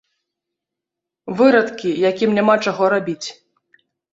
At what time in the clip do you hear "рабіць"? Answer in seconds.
2.99-3.27